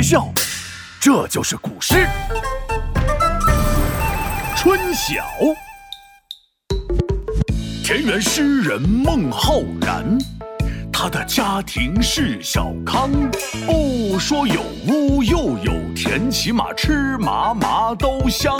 [0.00, 0.26] 别笑，
[0.98, 1.94] 这就是古诗
[4.56, 5.22] 《春晓》。
[7.84, 10.16] 田园诗人孟浩然，
[10.90, 13.10] 他的家庭是小康，
[13.66, 18.58] 不说有屋又有田，起码吃嘛嘛都香。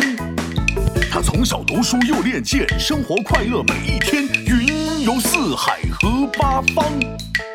[1.10, 6.84] 他从小读书又练剑，生活快乐每一天，云游四海和八方，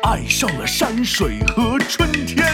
[0.02, 2.52] 爱上了山水和春天。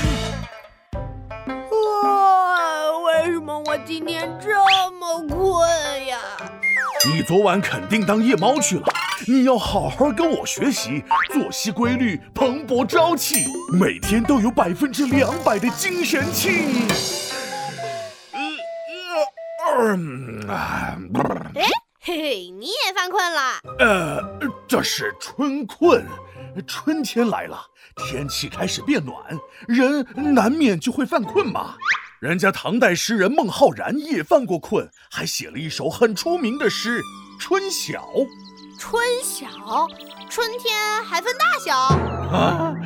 [3.94, 4.48] 今天这
[4.92, 6.18] 么困呀？
[7.04, 8.86] 你昨晚肯定当夜猫去了，
[9.28, 13.44] 你要好好跟我学习，作息规律，蓬勃朝气，
[13.78, 16.88] 每天都有百分之两百的精神气。
[19.62, 19.94] 呃
[20.46, 20.96] 呃啊
[21.54, 21.66] 哎，
[22.00, 23.60] 嘿嘿，你也犯困了？
[23.78, 24.22] 呃，
[24.66, 26.02] 这是春困，
[26.66, 27.60] 春天来了，
[28.08, 29.38] 天气开始变暖，
[29.68, 31.74] 人难免就会犯困嘛。
[32.22, 37.00] 人家唐代诗人孟浩然也犯过困，还写了一首很出名的诗
[37.40, 38.00] 《春晓》。
[38.78, 39.48] 春晓，
[40.30, 41.76] 春天还分大小？
[41.76, 42.76] 啊，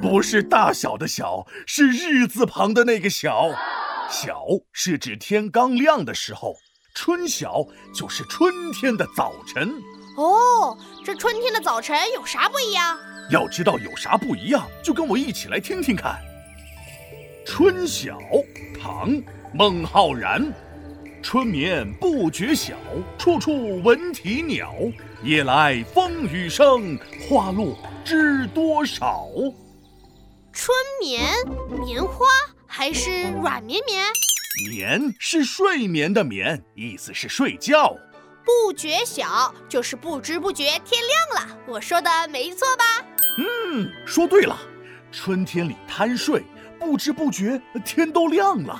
[0.00, 3.46] 不是大小的小，是日字旁的那个小。
[4.08, 6.54] 晓是指天刚亮的时候，
[6.94, 9.72] 春晓就是春天的早晨。
[10.16, 12.96] 哦，这春天的早晨有啥不一样？
[13.28, 16.12] 要知道有啥不一样，就跟我一起来听听看。
[17.56, 18.18] 《春晓》
[18.76, 19.08] 唐·
[19.52, 20.52] 孟浩然，
[21.22, 22.74] 春眠不觉晓，
[23.16, 24.74] 处处闻啼鸟。
[25.22, 29.28] 夜来风雨声，花落知多少。
[30.52, 31.22] 春眠，
[31.86, 32.26] 棉花
[32.66, 34.04] 还是软绵绵？
[34.68, 37.96] 眠是睡眠的眠，意思是睡觉。
[38.44, 42.84] 不觉晓就是不知不觉天亮了，我说的没错吧？
[43.38, 44.58] 嗯，说对了。
[45.12, 46.42] 春天里贪睡，
[46.84, 48.78] 不知不觉天都亮了。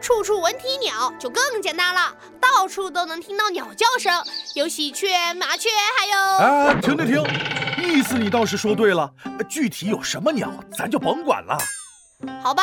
[0.00, 6.38] 处处闻啼鸟就更简单了，到处都能听到鸟叫声，有喜鹊、麻雀，还有……
[6.38, 7.22] 哎，停停停！
[7.76, 9.08] 意思你倒是说对了，
[9.48, 11.56] 具体有什么鸟，咱就甭管了。
[12.42, 12.62] 好吧，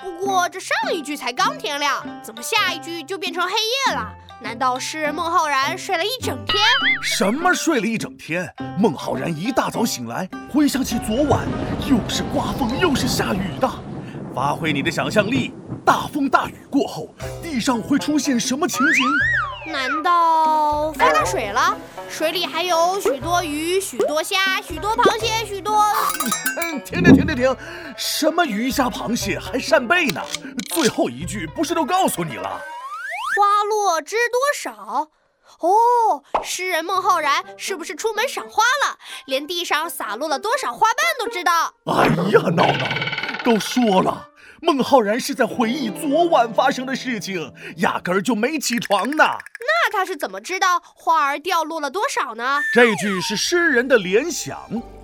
[0.00, 4.12] 不过这上一句才刚天亮，怎么下一句就变成黑夜了？
[4.40, 6.64] 难道诗人孟浩然睡了一整天？
[7.00, 8.52] 什么睡了一整天？
[8.76, 11.46] 孟浩然一大早醒来，回想起昨晚，
[11.88, 13.70] 又是刮风又是下雨的。
[14.34, 15.52] 发挥你的想象力，
[15.84, 19.04] 大风大雨过后，地上会出现什么情景？
[19.70, 21.76] 难道发大水了？
[22.08, 25.84] 水里还有许多鱼、许多虾、许多螃蟹、许多……
[26.56, 27.56] 嗯，停停停停停！
[27.96, 30.20] 什么鱼虾螃蟹还扇贝呢？
[30.70, 32.48] 最后一句不是都告诉你了？
[33.36, 35.08] 花落知多少？
[35.60, 38.98] 哦，诗人孟浩然是不是出门赏花了？
[39.26, 41.74] 连地上洒落了多少花瓣都知道。
[41.84, 42.88] 哎呀，闹闹，
[43.42, 44.28] 都说了，
[44.60, 49.24] 孟浩然是在回忆昨晚发生的事情，压根儿就没起床呢。
[49.24, 52.60] 那他是怎么知道花儿掉落了多少呢？
[52.72, 54.60] 这句是诗人的联想，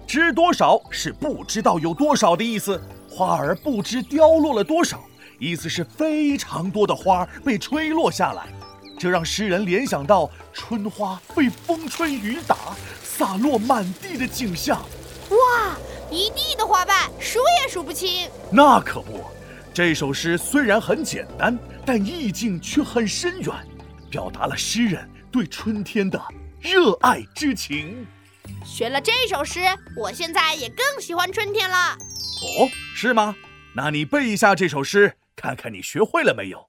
[0.07, 5.03] 知多少是不知道有多少的意思，花儿不知凋落了多少，
[5.39, 8.47] 意思是非常多的花被吹落下来。
[8.99, 12.57] 这让诗人联想到春花被风吹雨打，
[13.03, 14.81] 洒落满地的景象。
[15.31, 15.77] 哇，
[16.11, 18.29] 一地的花瓣，数也数不清。
[18.51, 19.25] 那可不，
[19.73, 23.53] 这首诗虽然很简单，但意境却很深远，
[24.11, 26.21] 表达了诗人对春天的
[26.61, 28.07] 热爱之情。
[28.65, 29.61] 学了这首诗，
[29.97, 31.97] 我现在也更喜欢春天了。
[32.59, 33.37] 哦，是吗？
[33.75, 36.69] 那你背一下这首诗，看看你学会了没有？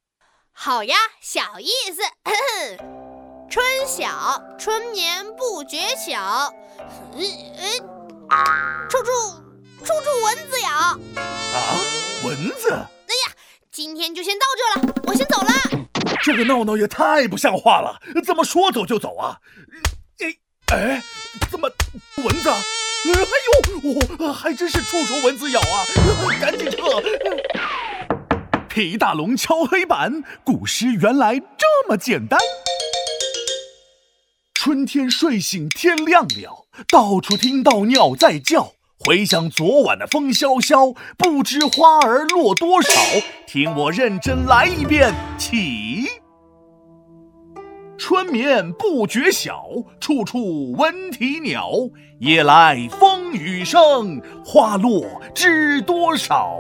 [0.52, 2.02] 好呀，小意思。
[3.50, 6.54] 春晓，春眠不觉晓。
[7.16, 7.24] 嗯
[7.58, 7.90] 嗯，
[8.90, 9.12] 处处
[9.84, 10.70] 处处蚊子咬。
[10.70, 10.98] 啊，
[12.24, 12.72] 蚊子！
[12.72, 13.34] 哎呀，
[13.72, 15.52] 今天就先到这了，我先走了。
[16.22, 19.38] 这个闹闹也太不像话了，怎么说走就走啊？
[20.20, 20.36] 哎
[20.76, 21.02] 哎，
[21.50, 21.70] 怎么
[22.18, 22.50] 蚊子？
[22.50, 23.12] 哎
[23.84, 25.86] 呦，哦，还真是处处蚊子咬啊！
[26.40, 26.78] 赶紧撤。
[28.70, 32.40] 皮大龙敲黑板，古诗原来这么简单。
[34.62, 38.74] 春天睡醒天亮了，到处听到鸟在叫。
[39.00, 42.92] 回想昨晚的风萧萧，不知花儿落多少。
[43.48, 46.10] 听我认真来一遍，起。
[47.98, 49.64] 春眠不觉晓，
[50.02, 51.72] 处处闻啼鸟。
[52.20, 56.60] 夜来风雨声，花落知多少。